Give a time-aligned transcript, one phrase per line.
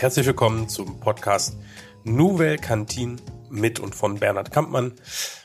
[0.00, 1.58] Herzlich willkommen zum Podcast
[2.04, 3.16] Nouvelle Cantine
[3.50, 4.94] mit und von Bernhard Kampmann.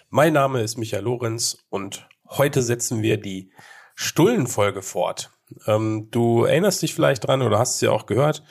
[0.10, 3.52] Mein Name ist Michael Lorenz und heute setzen wir die
[3.96, 5.30] Stullenfolge fort.
[5.68, 8.44] Ähm, du erinnerst dich vielleicht dran oder hast es ja auch gehört.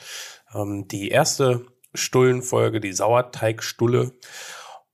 [0.53, 1.65] Ähm, die erste
[1.95, 4.11] Stullenfolge, die Sauerteigstulle.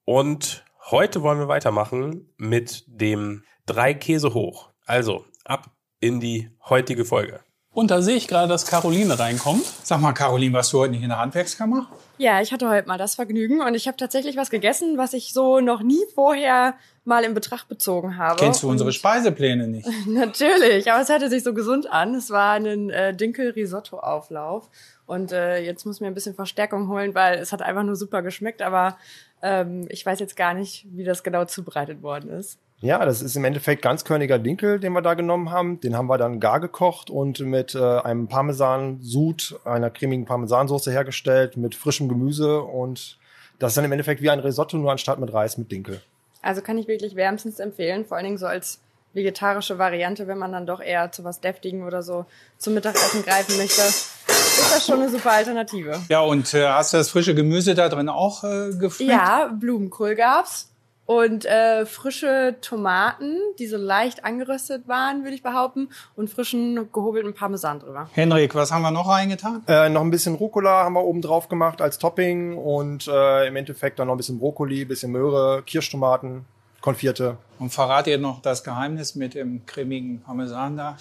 [0.05, 4.69] Und heute wollen wir weitermachen mit dem drei Käse hoch.
[4.85, 7.41] Also ab in die heutige Folge.
[7.73, 9.65] Und da sehe ich gerade, dass Caroline reinkommt.
[9.83, 11.87] Sag mal, Caroline, warst du heute nicht in der Handwerkskammer?
[12.17, 15.31] Ja, ich hatte heute mal das Vergnügen und ich habe tatsächlich was gegessen, was ich
[15.31, 16.75] so noch nie vorher
[17.05, 18.35] mal in Betracht bezogen habe.
[18.35, 19.87] Kennst du und unsere Speisepläne nicht?
[20.05, 22.13] Natürlich, aber es hörte sich so gesund an.
[22.13, 24.69] Es war ein äh, Dinkel-Risotto-Auflauf.
[25.05, 27.95] Und äh, jetzt muss ich mir ein bisschen Verstärkung holen, weil es hat einfach nur
[27.95, 28.97] super geschmeckt, aber
[29.41, 32.59] ähm, ich weiß jetzt gar nicht, wie das genau zubereitet worden ist.
[32.81, 35.79] Ja, das ist im Endeffekt ganzkörniger Dinkel, den wir da genommen haben.
[35.81, 41.57] Den haben wir dann gar gekocht und mit äh, einem Parmesan-Sud, einer cremigen Parmesansoße hergestellt,
[41.57, 43.17] mit frischem Gemüse und
[43.59, 46.01] das ist dann im Endeffekt wie ein Risotto, nur anstatt mit Reis mit Dinkel.
[46.41, 48.79] Also kann ich wirklich wärmstens empfehlen, vor allen Dingen so als
[49.13, 52.25] vegetarische Variante, wenn man dann doch eher zu was Deftigen oder so
[52.57, 56.01] zum Mittagessen greifen möchte, ist das schon eine super Alternative.
[56.09, 59.11] Ja, und äh, hast du das frische Gemüse da drin auch äh, gefüllt?
[59.11, 60.70] Ja, Blumenkohl gab's
[61.11, 67.33] und äh, frische Tomaten, die so leicht angeröstet waren, würde ich behaupten, und frischen gehobelten
[67.33, 68.09] Parmesan drüber.
[68.13, 69.61] Henrik, was haben wir noch reingetan?
[69.67, 73.57] Äh, noch ein bisschen Rucola haben wir oben drauf gemacht als Topping und äh, im
[73.57, 76.45] Endeffekt dann noch ein bisschen Brokkoli, bisschen Möhre, Kirschtomaten,
[76.81, 77.37] konfierte.
[77.59, 80.97] Und verrat ihr noch das Geheimnis mit dem cremigen Parmesan da?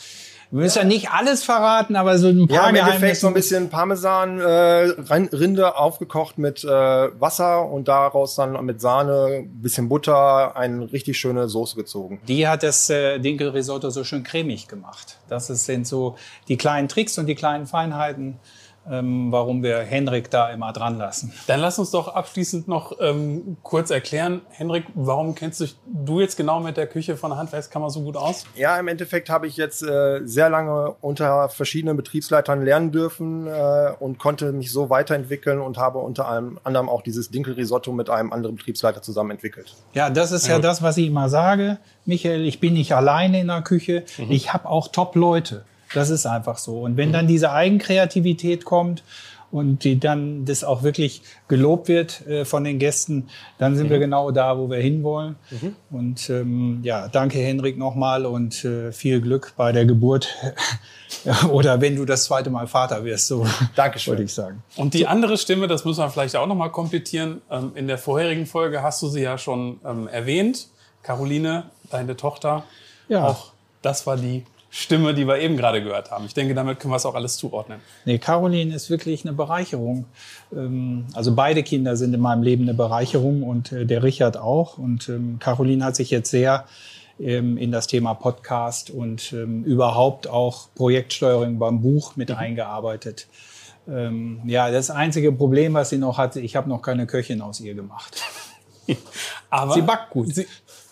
[0.50, 3.34] Wir müssen ja nicht alles verraten, aber so ein paar Ja, im Endeffekt so ein
[3.34, 9.88] bisschen Parmesan, äh, Rin- Rinde aufgekocht mit äh, Wasser und daraus dann mit Sahne, bisschen
[9.88, 12.20] Butter, eine richtig schöne Soße gezogen.
[12.28, 15.18] Die hat das äh, Dinkelrisotto so schön cremig gemacht.
[15.28, 16.16] Das sind so
[16.48, 18.38] die kleinen Tricks und die kleinen Feinheiten,
[18.90, 21.32] ähm, warum wir Henrik da immer dran lassen.
[21.46, 26.20] Dann lass uns doch abschließend noch ähm, kurz erklären, Henrik, warum kennst du dich du
[26.20, 28.44] jetzt genau mit der Küche von der Handwerkskammer so gut aus?
[28.54, 33.92] Ja, im Endeffekt habe ich jetzt äh, sehr lange unter verschiedenen Betriebsleitern lernen dürfen äh,
[33.98, 38.32] und konnte mich so weiterentwickeln und habe unter einem- anderem auch dieses Dinkelrisotto mit einem
[38.32, 39.74] anderen Betriebsleiter zusammen entwickelt.
[39.92, 41.78] Ja, das ist ja, das, was ich immer sage.
[42.06, 44.04] Michael, ich bin nicht alleine in der Küche.
[44.28, 45.64] Ich habe auch Top-Leute.
[45.94, 46.80] Das ist einfach so.
[46.80, 49.02] Und wenn dann diese Eigenkreativität kommt
[49.50, 53.28] und die dann das auch wirklich gelobt wird äh, von den Gästen,
[53.58, 55.34] dann sind wir genau da, wo wir hinwollen.
[55.90, 60.28] Und ähm, ja, danke Henrik nochmal und äh, viel Glück bei der Geburt.
[61.50, 64.12] Oder wenn du das zweite Mal Vater wirst, so Dankeschön.
[64.12, 64.62] würde ich sagen.
[64.76, 67.42] Und die andere Stimme, das müssen wir vielleicht auch noch mal komplettieren.
[67.50, 70.68] Ähm, in der vorherigen Folge hast du sie ja schon ähm, erwähnt.
[71.02, 72.62] Caroline, deine Tochter.
[73.08, 73.26] Ja.
[73.26, 73.52] Auch
[73.82, 76.24] das war die Stimme, die wir eben gerade gehört haben.
[76.26, 77.80] Ich denke, damit können wir es auch alles zuordnen.
[78.04, 80.04] Nee, Caroline ist wirklich eine Bereicherung.
[80.54, 84.78] Ähm, Also beide Kinder sind in meinem Leben eine Bereicherung und äh, der Richard auch.
[84.78, 86.66] Und ähm, Caroline hat sich jetzt sehr
[87.18, 93.26] ähm, in das Thema Podcast und überhaupt auch Projektsteuerung beim Buch mit eingearbeitet.
[93.88, 97.60] Ähm, Ja, das einzige Problem, was sie noch hatte, ich habe noch keine Köchin aus
[97.60, 98.22] ihr gemacht.
[99.50, 100.34] Aber Sie backt gut.
[100.34, 100.46] Sie,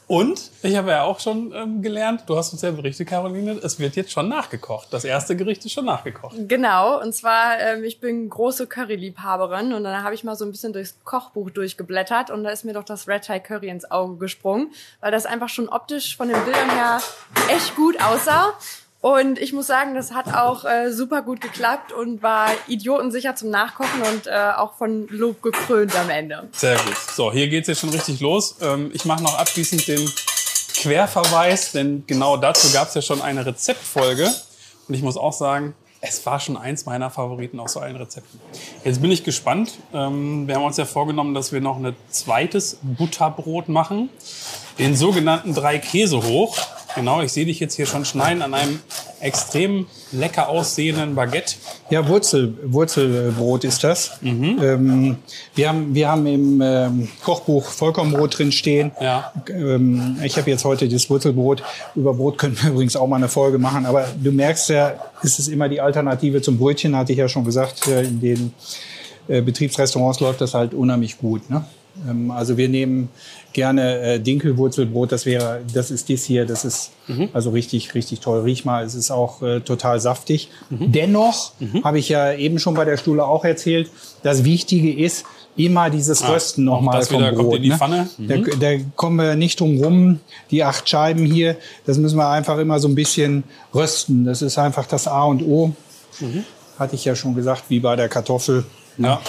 [0.09, 3.79] und ich habe ja auch schon ähm, gelernt, du hast uns ja berichtet, Caroline, es
[3.79, 4.89] wird jetzt schon nachgekocht.
[4.91, 6.35] Das erste Gericht ist schon nachgekocht.
[6.49, 10.51] Genau, und zwar, ähm, ich bin große Curry-Liebhaberin und dann habe ich mal so ein
[10.51, 14.17] bisschen durchs Kochbuch durchgeblättert und da ist mir doch das Red Thai Curry ins Auge
[14.17, 17.03] gesprungen, weil das einfach schon optisch von den Bildern her
[17.51, 18.55] echt gut aussah.
[19.01, 23.51] Und ich muss sagen, das hat auch äh, super gut geklappt und war idiotensicher zum
[23.51, 26.49] Nachkochen und äh, auch von Lob gekrönt am Ende.
[26.53, 26.97] Sehr gut.
[27.15, 28.57] So, hier geht's jetzt schon richtig los.
[28.61, 30.11] Ähm, ich mache noch abschließend den
[30.75, 34.33] Querverweis, denn genau dazu gab's ja schon eine Rezeptfolge.
[34.89, 38.41] Und ich muss auch sagen, es war schon eins meiner Favoriten aus so allen Rezepten.
[38.85, 39.79] Jetzt bin ich gespannt.
[39.93, 44.09] Ähm, wir haben uns ja vorgenommen, dass wir noch ein zweites Butterbrot machen.
[44.79, 46.57] Den sogenannten drei Käse hoch.
[46.99, 48.81] Genau, ich sehe dich jetzt hier schon schneiden an einem
[49.21, 51.55] extrem lecker aussehenden Baguette.
[51.91, 54.19] Ja, Wurzel, Wurzelbrot ist das.
[54.21, 55.17] Ähm,
[55.55, 58.91] wir, haben, wir haben im ähm, Kochbuch Vollkornbrot drin stehen.
[59.01, 59.33] Ja.
[59.49, 61.63] Ähm, ich habe jetzt heute das Wurzelbrot.
[61.95, 63.87] Über Brot können wir übrigens auch mal eine Folge machen.
[63.87, 67.45] Aber du merkst ja, es ist immer die Alternative zum Brötchen, hatte ich ja schon
[67.45, 67.87] gesagt.
[67.87, 68.53] In den
[69.29, 71.49] äh, Betriebsrestaurants läuft das halt unheimlich gut.
[71.49, 71.65] Ne?
[72.09, 73.09] Ähm, also wir nehmen
[73.53, 75.11] gerne äh, Dinkelwurzelbrot.
[75.13, 76.47] Das wäre, das ist dies hier.
[76.47, 76.91] Das ist
[77.33, 78.41] also richtig, richtig toll.
[78.41, 80.51] Riech mal, es ist auch äh, total saftig.
[80.69, 81.53] Dennoch
[81.83, 83.91] habe ich ja eben schon bei der Stuhle auch erzählt,
[84.23, 85.25] das Wichtige ist
[85.57, 87.45] immer dieses Rösten auch nochmal vom wieder Brot.
[87.45, 87.77] kommt in die ne?
[87.77, 88.09] Pfanne.
[88.19, 90.21] Da, da kommen wir nicht drum rum.
[90.51, 91.57] Die acht Scheiben hier,
[91.87, 94.25] das müssen wir einfach immer so ein bisschen rösten.
[94.25, 95.73] Das ist einfach das A und O.
[96.79, 98.65] Hatte ich ja schon gesagt, wie bei der Kartoffel.
[98.99, 99.21] Ja.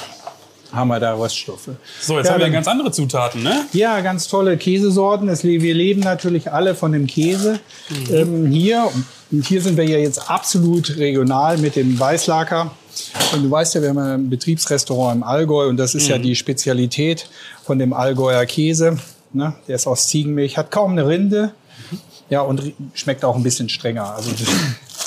[0.72, 1.70] Haben wir da Röststoffe.
[2.02, 3.66] So, jetzt Ja, haben wir dann- ganz andere Zutaten, ne?
[3.74, 5.28] Ja, ganz tolle Käsesorten.
[5.30, 7.60] Es, wir leben natürlich alle von dem Käse.
[7.90, 8.14] Mhm.
[8.16, 8.90] Ähm, hier,
[9.32, 12.72] und hier sind wir ja jetzt absolut regional mit dem Weißlaker.
[13.34, 16.10] Und du weißt ja, wir haben ein Betriebsrestaurant im Allgäu und das ist Mhm.
[16.12, 17.30] ja die Spezialität
[17.66, 18.98] von dem Allgäuer Käse.
[19.34, 19.54] Ne?
[19.68, 21.52] Der ist aus Ziegenmilch, hat kaum eine Rinde.
[22.30, 24.14] Ja, und schmeckt auch ein bisschen strenger.
[24.16, 24.30] Also,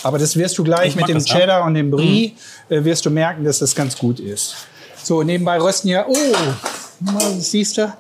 [0.02, 1.18] aber das wirst du gleich Ich mit dem.
[1.24, 2.34] Cheddar und dem Brie,
[2.68, 4.56] äh, wirst du merken, dass das ganz gut ist.
[5.02, 6.14] So, nebenbei rösten ja, oh,
[7.38, 7.92] siehst du?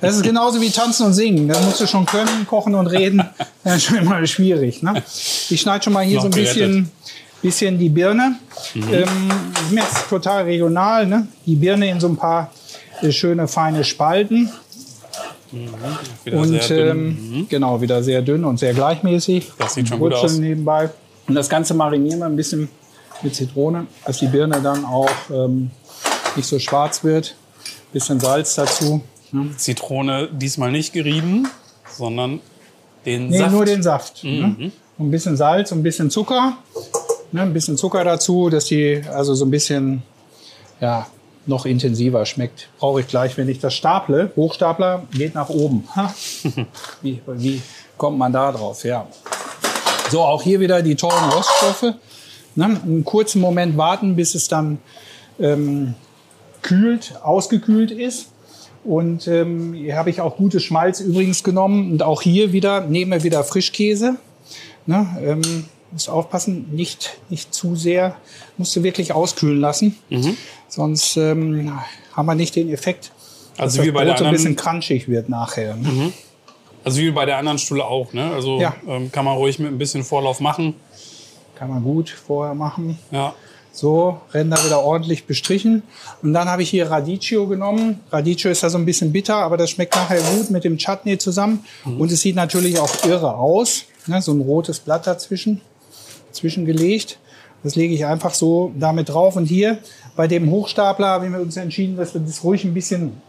[0.00, 1.48] Das ist genauso wie tanzen und singen.
[1.48, 3.22] Das musst du schon können, kochen und reden.
[3.64, 4.82] Das ist schon immer schwierig.
[4.82, 5.02] Ne?
[5.50, 6.54] Ich schneide schon mal hier Noch so ein gerettet.
[6.54, 6.90] bisschen,
[7.40, 8.36] bisschen die Birne.
[8.74, 8.92] Mhm.
[8.92, 9.30] Ähm,
[9.70, 11.06] ist jetzt total regional.
[11.06, 11.26] Ne?
[11.46, 12.50] Die Birne in so ein paar
[13.00, 14.50] äh, schöne, feine Spalten.
[16.24, 17.06] Wieder Und dünn.
[17.06, 17.34] Mhm.
[17.34, 19.52] ähm, genau, wieder sehr dünn und sehr gleichmäßig.
[19.58, 20.38] Das sieht schon gut aus.
[20.38, 20.90] nebenbei.
[21.26, 22.68] Und das Ganze marinieren wir ein bisschen
[23.22, 25.70] mit Zitrone, dass die Birne dann auch ähm,
[26.36, 27.34] nicht so schwarz wird.
[27.92, 29.02] Bisschen Salz dazu.
[29.32, 29.50] Ne?
[29.56, 31.48] Zitrone diesmal nicht gerieben,
[31.96, 32.40] sondern
[33.04, 33.50] den Nee, Saft.
[33.50, 33.56] Mhm.
[33.56, 34.24] nur den Saft.
[34.24, 34.72] Ne?
[34.98, 36.56] Und ein bisschen Salz und ein bisschen Zucker.
[37.32, 37.42] Ne?
[37.42, 40.02] Ein bisschen Zucker dazu, dass die also so ein bisschen
[40.80, 41.06] ja,
[41.46, 42.68] noch intensiver schmeckt.
[42.78, 44.30] Brauche ich gleich, wenn ich das staple.
[44.36, 45.88] Hochstapler geht nach oben.
[47.02, 47.60] Wie, wie
[47.96, 48.84] kommt man da drauf?
[48.84, 49.06] Ja.
[50.10, 51.94] So, auch hier wieder die tollen Roststoffe.
[52.54, 52.80] Ne?
[52.82, 54.78] Einen kurzen Moment warten, bis es dann
[55.40, 55.94] ähm,
[56.62, 58.28] kühlt, ausgekühlt ist.
[58.84, 61.92] Und ähm, hier habe ich auch gutes Schmalz übrigens genommen.
[61.92, 64.16] Und auch hier wieder nehmen wir wieder Frischkäse.
[64.86, 65.06] Ne?
[65.22, 68.16] Ähm, musst aufpassen, nicht, nicht zu sehr.
[68.56, 69.96] Musst du wirklich auskühlen lassen.
[70.68, 71.72] Sonst ähm,
[72.12, 73.12] haben wir nicht den Effekt,
[73.56, 75.76] Also dass wie das bei der Brot so ein anderen- bisschen crunchig wird nachher.
[75.76, 76.12] Ne?
[76.84, 78.32] Also wie bei der anderen Stulle auch, ne?
[78.32, 78.74] Also Ja.
[78.88, 80.74] ähm, kann man ruhig mit ein bisschen Vorlauf machen.
[81.62, 82.98] Kann man gut vorher machen.
[83.12, 83.36] Ja.
[83.70, 85.84] So, Ränder wieder ordentlich bestrichen.
[86.20, 88.00] Und dann habe ich hier Radicchio genommen.
[88.10, 91.18] Radicchio ist ja so ein bisschen bitter, aber das schmeckt nachher gut mit dem Chutney
[91.18, 91.64] zusammen.
[91.84, 93.84] Und es sieht natürlich auch irre aus.
[94.08, 95.60] Ne, so ein rotes Blatt dazwischen,
[96.32, 97.20] zwischengelegt.
[97.62, 99.36] Das lege ich einfach so damit drauf.
[99.36, 99.78] Und hier
[100.16, 103.22] bei dem Hochstapler haben wir uns entschieden, dass wir das ruhig ein bisschen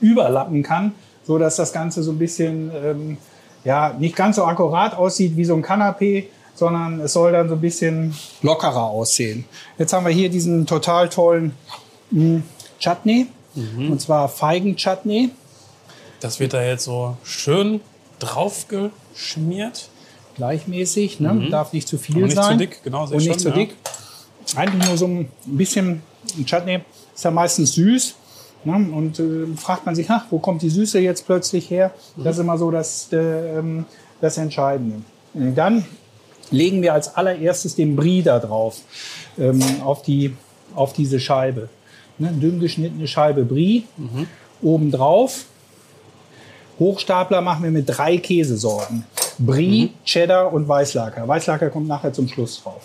[0.00, 0.92] überlappen kann,
[1.26, 3.18] so dass das Ganze so ein bisschen ähm,
[3.64, 6.24] ja nicht ganz so akkurat aussieht wie so ein Kanapé,
[6.54, 9.44] sondern es soll dann so ein bisschen lockerer aussehen.
[9.78, 11.52] Jetzt haben wir hier diesen total tollen
[12.10, 12.42] mh,
[12.78, 15.30] Chutney und zwar Feigen-Chutney.
[16.20, 17.80] Das wird da jetzt so schön
[18.20, 19.88] drauf geschmiert.
[20.36, 21.48] gleichmäßig, ne?
[21.50, 22.58] darf nicht zu viel Aber nicht zu sein.
[22.58, 23.54] dick, genau, Und ich nicht schon, zu ja.
[23.54, 23.74] dick.
[24.56, 26.02] Eigentlich nur so ein bisschen
[26.46, 26.80] Chutney
[27.14, 28.14] ist ja meistens süß.
[28.64, 28.74] Ne?
[28.74, 31.92] Und äh, fragt man sich, ach, wo kommt die Süße jetzt plötzlich her?
[32.16, 33.86] Das ist immer so das, äh, ähm,
[34.20, 35.02] das Entscheidende.
[35.34, 35.84] Und dann
[36.50, 38.80] legen wir als allererstes den Brie da drauf,
[39.38, 40.36] ähm, auf, die,
[40.74, 41.68] auf diese Scheibe.
[42.18, 42.28] Ne?
[42.32, 43.84] Dünn geschnittene Scheibe Brie
[44.62, 45.44] obendrauf.
[46.78, 49.04] Hochstapler machen wir mit drei Käsesorten.
[49.38, 51.26] Brie, Cheddar und Weißlaker.
[51.26, 52.82] Weißlaker kommt nachher zum Schluss drauf.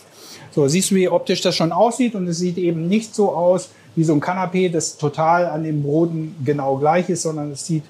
[0.52, 2.16] So, siehst du, wie optisch das schon aussieht?
[2.16, 5.84] Und es sieht eben nicht so aus wie so ein Kanapé, das total an den
[5.84, 7.84] Broten genau gleich ist, sondern es sieht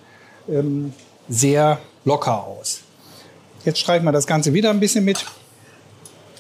[0.50, 0.94] ähm,
[1.30, 2.82] sehr locker aus.
[3.66, 5.26] Jetzt streichen wir das Ganze wieder ein bisschen mit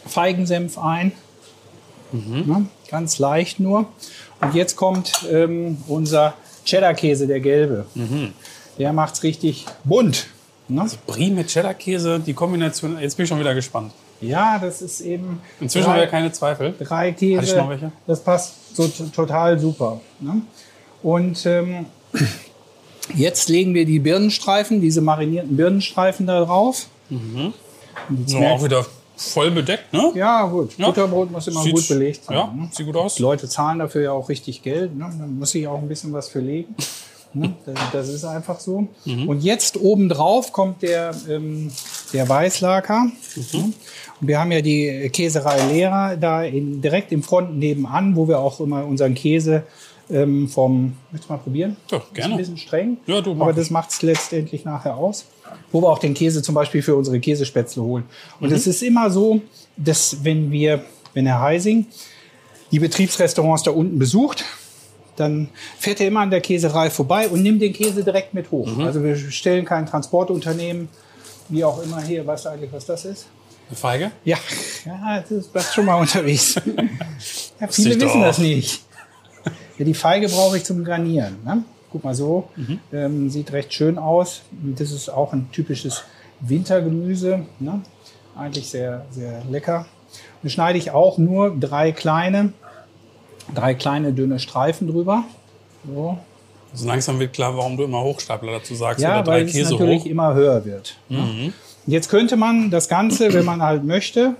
[0.05, 1.11] Feigensenf ein.
[2.11, 2.67] Ne?
[2.89, 3.87] Ganz leicht nur.
[4.41, 6.33] Und jetzt kommt ähm, unser
[6.65, 7.85] Cheddar-Käse, der gelbe.
[8.77, 10.27] Der macht's richtig bunt.
[10.67, 10.85] Ne?
[11.07, 13.91] Brie mit Cheddar-Käse, die Kombination, jetzt bin ich schon wieder gespannt.
[14.21, 16.73] Ja, das ist eben Inzwischen haben drei, wir keine Zweifel.
[16.79, 17.57] drei Hatte ich Käse.
[17.57, 17.91] noch welche?
[18.07, 19.99] Das passt so total super.
[20.21, 20.41] Ne?
[21.03, 21.85] Und ähm,
[23.13, 26.87] jetzt legen wir die Birnenstreifen, diese marinierten Birnenstreifen da drauf.
[27.09, 27.53] Und
[28.19, 28.85] jetzt So, auch wieder
[29.17, 30.11] voll bedeckt, ne?
[30.15, 30.77] ja, gut.
[30.77, 30.87] Ja.
[30.87, 32.35] Butterbrot muss immer Sieht- gut belegt sein.
[32.37, 32.69] Ja, ne?
[32.71, 33.15] sieht gut aus.
[33.15, 34.95] Die Leute zahlen dafür ja auch richtig Geld.
[34.95, 35.09] Ne?
[35.17, 36.75] Dann muss ich auch ein bisschen was für legen.
[37.33, 37.53] ne?
[37.65, 38.87] das, das ist einfach so.
[39.05, 39.27] Mhm.
[39.29, 41.71] Und jetzt obendrauf kommt der, ähm,
[42.13, 43.03] der Weißlaker.
[43.03, 43.11] Mhm.
[43.59, 43.73] Ne?
[44.21, 48.39] Und wir haben ja die Käserei Lehrer da in, direkt im Front nebenan, wo wir
[48.39, 49.63] auch immer unseren Käse
[50.09, 51.77] ähm, vom, möchtest du mal probieren?
[51.91, 52.33] Ja, Ist gerne.
[52.35, 55.25] ein bisschen streng, Ja, du, aber das macht es letztendlich nachher aus.
[55.71, 58.03] Wo wir auch den Käse zum Beispiel für unsere Käsespätzle holen.
[58.39, 58.55] Und Mhm.
[58.55, 59.41] es ist immer so,
[59.77, 60.83] dass wenn wir,
[61.13, 61.85] wenn Herr Heising
[62.71, 64.43] die Betriebsrestaurants da unten besucht,
[65.15, 68.67] dann fährt er immer an der Käserei vorbei und nimmt den Käse direkt mit hoch.
[68.67, 68.81] Mhm.
[68.81, 70.89] Also wir stellen kein Transportunternehmen,
[71.49, 73.27] wie auch immer hier, weißt du eigentlich, was das ist?
[73.69, 74.11] Eine Feige?
[74.25, 74.37] Ja,
[74.85, 76.55] ja das ist das schon mal unterwegs.
[77.59, 78.81] ja, viele wissen das nicht.
[79.77, 81.37] Ja, die Feige brauche ich zum Garnieren.
[81.45, 81.63] Ne?
[81.91, 82.79] Guck mal so, Mhm.
[82.93, 84.41] ähm, sieht recht schön aus.
[84.77, 86.03] Das ist auch ein typisches
[86.41, 87.45] Wintergemüse.
[87.59, 87.81] Ne?
[88.37, 89.85] Eigentlich sehr, sehr lecker.
[90.41, 92.53] Dann schneide ich auch nur drei kleine
[93.53, 95.23] drei kleine dünne Streifen drüber.
[95.87, 96.17] So.
[96.71, 99.51] Also langsam wird klar, warum du immer Hochstapler dazu sagst Ja, oder drei weil es
[99.51, 100.05] Käse natürlich hoch.
[100.05, 100.11] Mhm.
[100.11, 100.97] immer höher wird.
[101.09, 101.53] ne?
[101.85, 104.33] Jetzt könnte man das Ganze, wenn man halt möchte,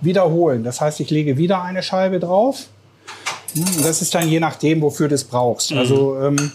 [0.00, 0.64] wiederholen.
[0.64, 2.68] Das heißt, ich lege wieder eine Scheibe drauf.
[3.54, 5.72] Hm, Das ist dann je nachdem, wofür du es brauchst.
[5.72, 6.52] Also ähm,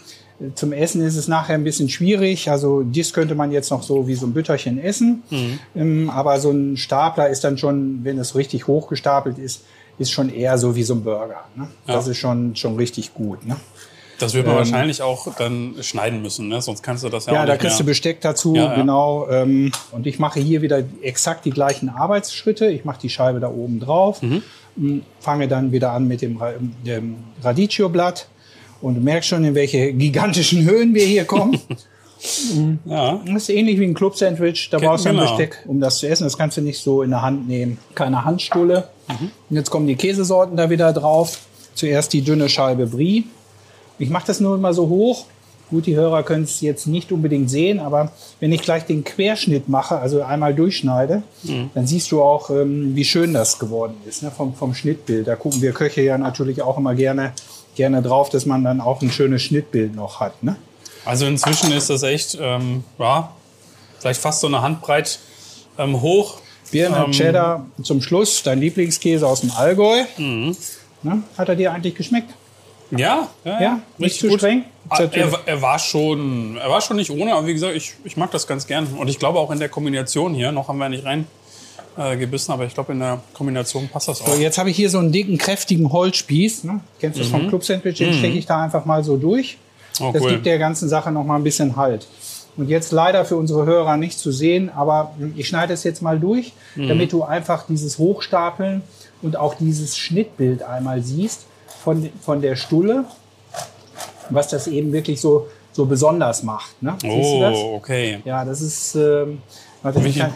[0.55, 2.49] zum Essen ist es nachher ein bisschen schwierig.
[2.49, 5.23] Also dies könnte man jetzt noch so wie so ein Bütterchen essen.
[5.75, 9.61] Ähm, aber so ein Stapler ist dann schon, wenn es richtig hochgestapelt ist,
[9.97, 11.45] ist schon eher so wie so ein Burger.
[11.55, 11.67] Ne?
[11.87, 13.45] Das ist schon, schon richtig gut.
[13.45, 13.55] Ne?
[14.19, 16.61] Das wird man wahrscheinlich auch dann schneiden müssen, ne?
[16.61, 17.91] sonst kannst du das ja, Ja, auch da nicht kriegst du mehr.
[17.91, 18.75] Besteck dazu, Ja, ja.
[18.75, 19.27] genau.
[19.29, 22.67] Ähm, und ich mache hier wieder exakt die gleichen Arbeitsschritte.
[22.67, 24.41] Ich mache die Scheibe da oben drauf, Mhm.
[24.77, 26.53] m, fange dann wieder an mit dem, Ra-
[26.85, 28.27] dem Radicchio-Blatt
[28.81, 31.59] und du merkst schon, in welche gigantischen Höhen wir hier kommen.
[32.85, 34.69] Ja, Das ist ähnlich wie ein Club-Sandwich.
[34.71, 35.27] Da brauchst du ein genau.
[35.29, 36.23] Besteck, um das zu essen.
[36.23, 37.77] Das kannst du nicht so in der Hand nehmen.
[37.93, 38.87] Keine Handstulle.
[39.07, 39.29] Mhm.
[39.49, 41.39] Und jetzt kommen die Käsesorten da wieder drauf.
[41.75, 43.25] Zuerst die dünne Scheibe Brie.
[43.99, 45.25] Ich mache das nur immer so hoch.
[45.71, 49.67] Gut, die Hörer können es jetzt nicht unbedingt sehen, aber wenn ich gleich den Querschnitt
[49.67, 51.71] mache, also einmal durchschneide, Mhm.
[51.73, 55.27] dann siehst du auch, ähm, wie schön das geworden ist ne, vom, vom Schnittbild.
[55.27, 57.33] Da gucken wir Köche ja natürlich auch immer gerne,
[57.75, 60.43] gerne drauf, dass man dann auch ein schönes Schnittbild noch hat.
[60.43, 60.55] Ne?
[61.03, 63.31] also inzwischen ist das echt, ähm, ja,
[63.99, 65.19] vielleicht fast so eine Handbreit
[65.77, 66.39] ähm, hoch.
[66.71, 70.03] Birne Ähm, Cheddar zum Schluss, dein Lieblingskäse aus dem Allgäu.
[70.17, 70.55] Mhm.
[71.03, 71.23] Ne?
[71.37, 72.33] Hat er dir eigentlich geschmeckt?
[72.91, 74.63] Ja, ja, Ja, nicht zu streng?
[74.89, 78.17] Ah, Er, er war schon, er war schon nicht ohne, aber wie gesagt, ich, ich
[78.17, 78.85] mag das ganz gern.
[78.99, 81.25] Und ich glaube auch in der Kombination hier, noch haben wir nicht rein
[81.97, 84.27] äh, gebissen, aber ich glaube in der Kombination passt das auch.
[84.27, 86.65] So, jetzt habe ich hier so einen dicken, kräftigen Holzspieß.
[86.65, 86.81] Ne?
[86.99, 87.97] Kennst du das vom Club Sandwich?
[87.97, 89.57] Den stecke ich da einfach mal so durch.
[89.99, 90.05] Mhm.
[90.05, 90.31] Oh, das cool.
[90.33, 92.05] gibt der ganzen Sache noch mal ein bisschen Halt.
[92.57, 96.19] Und jetzt leider für unsere Hörer nicht zu sehen, aber ich schneide es jetzt mal
[96.19, 96.87] durch, Mhm.
[96.89, 98.81] damit du einfach dieses Hochstapeln
[99.21, 101.45] und auch dieses Schnittbild einmal siehst
[101.85, 103.05] von, von der Stulle,
[104.29, 106.81] was das eben wirklich so, so besonders macht.
[106.81, 106.97] Ne?
[106.99, 107.55] Siehst du das?
[107.57, 108.21] Oh, okay.
[108.25, 109.41] Ja, das ist, ähm,
[109.83, 110.33] warte, ich kann,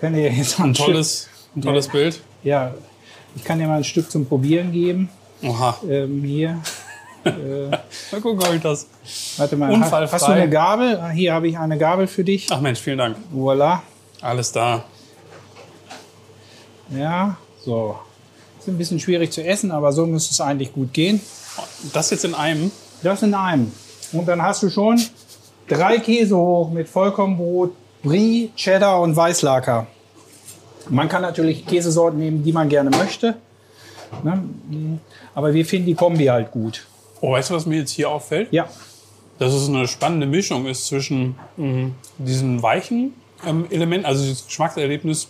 [0.00, 2.14] kann dir jetzt mal ein, Ein tolles, ein tolles Bild.
[2.14, 2.72] Stück, ja,
[3.34, 5.08] ich kann dir mal ein Stück zum Probieren geben.
[5.42, 5.76] Oha.
[5.88, 6.60] Ähm, hier,
[7.24, 8.86] Mal gucken, ob ich das.
[9.36, 10.12] warte mal, Unfallfrei.
[10.14, 10.98] hast du eine Gabel?
[10.98, 12.48] Ah, Hier habe ich eine Gabel für dich.
[12.50, 13.16] Ach Mensch, vielen Dank.
[13.30, 13.82] Voila.
[14.20, 14.84] Alles da.
[16.90, 17.96] Ja, so.
[18.62, 21.20] Ist ein bisschen schwierig zu essen, aber so müsste es eigentlich gut gehen.
[21.92, 22.70] Das jetzt in einem.
[23.02, 23.72] Das in einem.
[24.12, 25.02] Und dann hast du schon
[25.66, 27.72] drei Käse hoch mit Vollkornbrot,
[28.04, 29.88] Brie, Cheddar und Weißlaker.
[30.90, 33.34] Man kann natürlich Käsesorten nehmen, die man gerne möchte.
[34.22, 35.00] Ne?
[35.34, 36.86] Aber wir finden die Kombi halt gut.
[37.20, 38.52] Oh, weißt du, was mir jetzt hier auffällt?
[38.52, 38.68] Ja,
[39.40, 43.14] Dass es eine spannende Mischung ist zwischen mh, diesen weichen
[43.44, 45.28] ähm, Elementen, also das Geschmackserlebnis,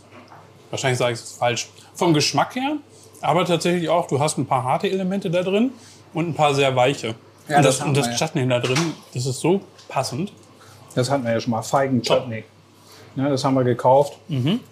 [0.70, 2.76] wahrscheinlich sage ich es falsch, vom Geschmack her,
[3.22, 5.70] aber tatsächlich auch, du hast ein paar harte Elemente da drin
[6.14, 7.14] und ein paar sehr weiche.
[7.48, 8.16] Ja, und das das, und das.
[8.16, 8.78] Chutney da drin,
[9.14, 10.32] das ist so passend.
[10.94, 11.62] das hatten wir ja schon mal.
[11.62, 12.44] Feigen Chutney.
[13.16, 14.18] Ja, das haben wir gekauft.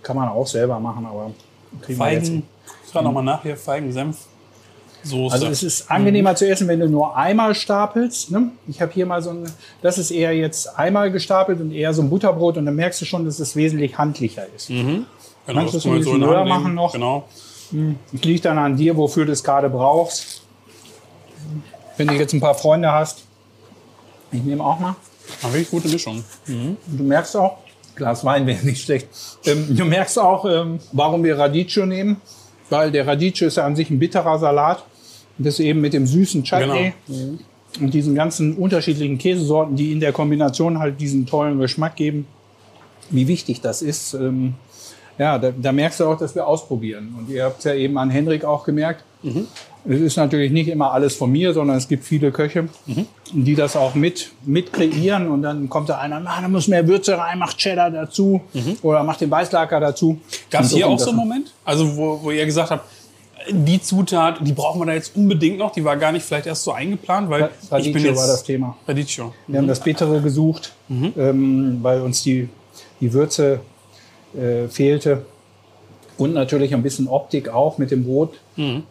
[0.03, 1.33] Kann man auch selber machen, aber
[1.83, 2.29] kriegen wir jetzt.
[2.29, 2.47] Feigen,
[2.85, 4.17] ich frage nochmal nach hier, Feigen, Senf,
[5.03, 5.33] Soße.
[5.33, 8.31] Also es ist angenehmer zu essen, wenn du nur einmal stapelst.
[8.31, 8.51] Ne?
[8.69, 9.51] Ich habe hier mal so ein,
[9.83, 13.05] das ist eher jetzt einmal gestapelt und eher so ein Butterbrot und dann merkst du
[13.05, 14.69] schon, dass es wesentlich handlicher ist.
[14.69, 15.05] genau,
[15.47, 16.93] Kannst du das bisschen in machen noch?
[16.93, 17.25] Genau.
[18.13, 20.43] Es liegt dann an dir, wofür du es gerade brauchst.
[21.97, 23.25] Wenn du jetzt ein paar Freunde hast,
[24.33, 24.97] ich nehme auch mal.
[25.43, 26.25] Eine wirklich gute Mischung.
[26.47, 27.59] Und du merkst auch,
[27.95, 29.09] Glas Wein wäre nicht schlecht.
[29.45, 32.21] Ähm, du merkst auch, ähm, warum wir Radicchio nehmen.
[32.69, 34.85] Weil der Radicchio ist ja an sich ein bitterer Salat.
[35.39, 36.93] Und das eben mit dem süßen Chutney
[37.79, 42.27] und diesen ganzen unterschiedlichen Käsesorten, die in der Kombination halt diesen tollen Geschmack geben.
[43.11, 44.15] Wie wichtig das ist.
[44.15, 44.55] Ähm,
[45.21, 47.15] ja, da, da merkst du auch, dass wir ausprobieren.
[47.19, 49.05] Und ihr habt es ja eben an Henrik auch gemerkt.
[49.85, 52.71] Es ist natürlich nicht immer alles von mir, sondern es gibt viele Köche,
[53.31, 55.29] die das auch mit, mit kreieren.
[55.29, 58.41] Und dann kommt da einer, na, da muss mehr Würze rein, macht Cheddar dazu
[58.81, 60.19] oder macht den Weißlaker dazu.
[60.51, 61.53] Gab es hier auch so einen Moment?
[61.67, 62.87] Also, wo, wo ihr gesagt habt,
[63.51, 66.65] die Zutat, die brauchen wir da jetzt unbedingt noch, die war gar nicht vielleicht erst
[66.65, 68.77] so eingeplant, weil ich bin Radicchio jetzt war das Thema.
[68.89, 69.35] Radicchio.
[69.47, 72.49] Wir haben das Bittere gesucht, ähm, weil uns die,
[73.03, 73.61] die Würze
[74.37, 75.25] äh, fehlte.
[76.19, 78.39] Und natürlich ein bisschen Optik auch mit dem Brot.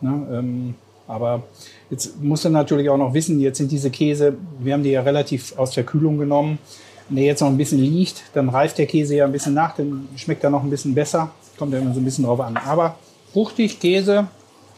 [0.02, 0.76] Ne, ähm,
[1.08, 1.44] aber
[1.90, 5.02] jetzt musst du natürlich auch noch wissen, jetzt sind diese Käse, wir haben die ja
[5.02, 6.60] relativ aus der Kühlung genommen.
[7.08, 9.76] Wenn der jetzt noch ein bisschen liegt, dann reift der Käse ja ein bisschen nach,
[9.76, 11.32] dann schmeckt er noch ein bisschen besser.
[11.58, 12.58] Kommt ja immer so ein bisschen drauf an.
[12.58, 12.98] Aber
[13.34, 14.28] fruchtig, Käse,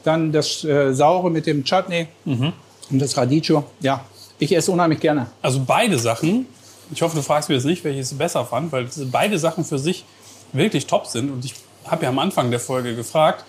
[0.03, 2.07] dann das äh, Saure mit dem Chutney
[2.89, 3.63] und das Radicchio.
[3.81, 4.05] Ja,
[4.39, 5.27] ich esse unheimlich gerne.
[5.41, 6.45] Also beide Sachen,
[6.93, 9.79] ich hoffe, du fragst mich jetzt nicht, welches ich besser fand, weil beide Sachen für
[9.79, 10.05] sich
[10.53, 11.31] wirklich top sind.
[11.31, 11.55] Und ich
[11.85, 13.45] habe ja am Anfang der Folge gefragt,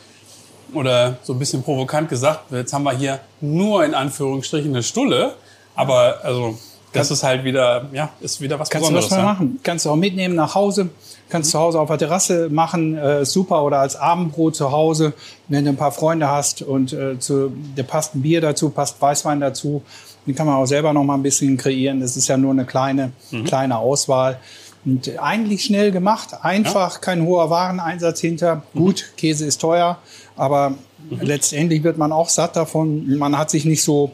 [0.75, 5.35] oder so ein bisschen provokant gesagt, jetzt haben wir hier nur in Anführungsstrichen eine Stulle,
[5.75, 6.59] aber also
[6.93, 9.11] das ist halt wieder, ja, ist wieder was Kannst du Besonderes.
[9.11, 9.33] was mal ja.
[9.33, 9.61] machen.
[9.63, 10.91] Kannst du auch mitnehmen nach Hause.
[11.31, 13.65] Kannst zu Hause auf der Terrasse machen, äh, super.
[13.65, 15.15] Oder als Abendbrot zu Hause,
[15.49, 19.01] wenn du ein paar Freunde hast und äh, zu, da passt ein Bier dazu, passt
[19.01, 19.83] Weißwein dazu.
[20.27, 22.01] Den kann man auch selber noch mal ein bisschen kreieren.
[22.01, 23.13] Das ist ja nur eine kleine,
[23.47, 24.39] kleine Auswahl.
[24.85, 28.65] Und eigentlich schnell gemacht, einfach, kein hoher Wareneinsatz hinter.
[28.75, 29.99] Gut, Käse ist teuer,
[30.37, 30.75] aber
[31.09, 33.17] letztendlich wird man auch satt davon.
[33.17, 34.13] Man hat sich nicht so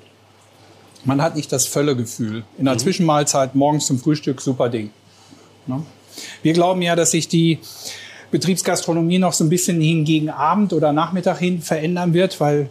[1.04, 2.44] man hat nicht das Völlegefühl.
[2.58, 4.90] In der Zwischenmahlzeit morgens zum Frühstück, super Ding.
[5.66, 5.82] Ne?
[6.42, 7.58] Wir glauben ja, dass sich die
[8.30, 12.68] Betriebsgastronomie noch so ein bisschen hin gegen Abend oder Nachmittag hin verändern wird, weil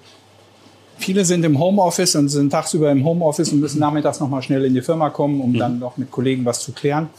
[0.97, 4.65] viele sind im Homeoffice und sind tagsüber im Homeoffice und müssen nachmittags noch mal schnell
[4.65, 7.09] in die Firma kommen, um dann noch mit Kollegen was zu klären.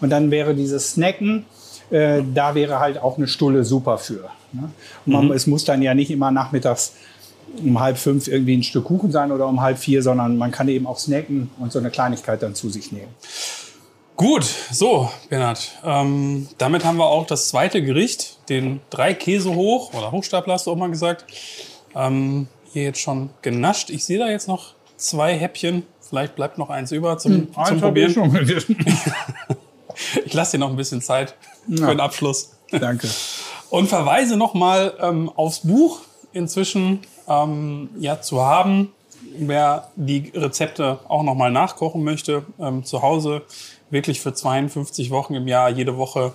[0.00, 1.44] Und dann wäre dieses Snacken,
[1.90, 4.30] äh, da wäre halt auch eine Stulle super für.
[4.52, 4.70] Ne?
[5.06, 6.94] Man, Es muss dann ja nicht immer nachmittags
[7.64, 10.68] um halb fünf irgendwie ein Stück Kuchen sein oder um halb vier, sondern man kann
[10.68, 13.08] eben auch snacken und so eine Kleinigkeit dann zu sich nehmen.
[14.16, 15.70] Gut, so, Bernhard.
[15.84, 20.66] Ähm, damit haben wir auch das zweite Gericht, den drei Käse hoch oder Hochstapler hast
[20.66, 21.24] du auch mal gesagt.
[21.94, 23.90] Ähm, hier jetzt schon genascht.
[23.90, 25.84] Ich sehe da jetzt noch zwei Häppchen.
[26.00, 28.14] Vielleicht bleibt noch eins über zum, zum Probieren.
[30.24, 31.34] Ich lasse dir noch ein bisschen Zeit
[31.68, 32.52] für den Abschluss.
[32.70, 33.08] Danke.
[33.70, 36.00] Und verweise nochmal ähm, aufs Buch
[36.32, 38.92] inzwischen ähm, ja, zu haben.
[39.36, 43.42] Wer die Rezepte auch nochmal nachkochen möchte, ähm, zu Hause
[43.90, 46.32] wirklich für 52 Wochen im Jahr, jede Woche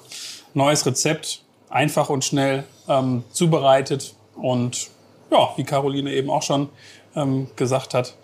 [0.53, 4.15] neues Rezept, einfach und schnell ähm, zubereitet.
[4.35, 4.89] Und
[5.31, 6.69] ja, wie Caroline eben auch schon
[7.15, 8.15] ähm, gesagt hat,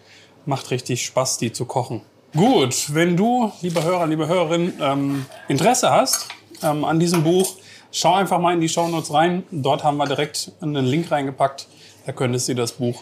[0.45, 2.01] macht richtig Spaß, die zu kochen.
[2.35, 6.27] Gut, wenn du, lieber Hörer, liebe Hörerin, ähm, Interesse hast
[6.61, 7.55] ähm, an diesem Buch,
[7.91, 9.43] schau einfach mal in die Shownotes rein.
[9.51, 11.67] Dort haben wir direkt einen Link reingepackt.
[12.05, 13.01] Da könntest du das Buch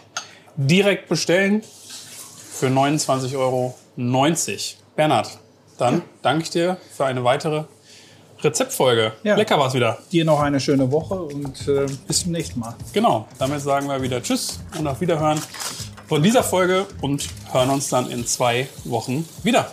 [0.56, 3.74] direkt bestellen für 29,90 Euro.
[4.96, 5.38] Bernhard,
[5.76, 7.64] dann danke ich dir für eine weitere
[8.40, 9.12] Rezeptfolge.
[9.24, 9.36] Ja.
[9.36, 9.98] Lecker war's wieder.
[10.10, 12.74] Dir noch eine schöne Woche und äh, bis zum nächsten Mal.
[12.92, 15.40] Genau, damit sagen wir wieder Tschüss und auf Wiederhören
[16.08, 19.70] von dieser Folge und hören uns dann in zwei Wochen wieder.